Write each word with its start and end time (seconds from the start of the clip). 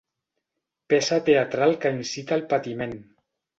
Peça 0.93 1.19
teatral 1.29 1.77
que 1.85 1.93
incita 1.99 2.37
al 2.41 2.45
patiment. 2.57 2.99